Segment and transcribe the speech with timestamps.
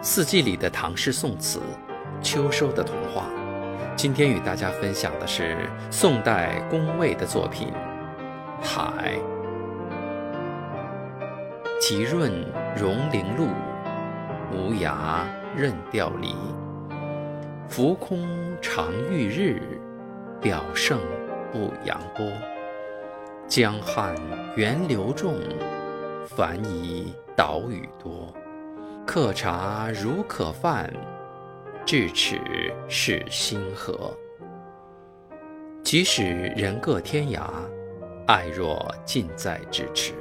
[0.00, 1.58] 四季里的唐诗宋词，
[2.22, 3.24] 秋收的童话。
[3.96, 7.72] 今天与大家分享的是宋代龚魏的作品
[8.64, 9.14] 《海》。
[11.80, 12.32] 其润
[12.76, 13.48] 融零露，
[14.52, 15.24] 无涯
[15.56, 16.36] 任钓离。
[17.68, 19.60] 浮空常遇日，
[20.40, 21.00] 表胜
[21.50, 22.24] 不扬波。
[23.48, 24.14] 江汉
[24.54, 25.34] 源流众，
[26.28, 28.32] 繁夷岛屿多。
[29.10, 30.92] 客茶如可饭，
[31.86, 32.38] 咫尺
[32.90, 34.14] 是星河。
[35.82, 36.22] 即使
[36.54, 37.48] 人各天涯，
[38.26, 40.12] 爱若近在咫尺。